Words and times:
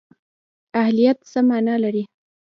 اهلیت 0.81 1.17
څه 1.31 1.39
مانا 1.47 1.75
لري؟ 1.83 2.03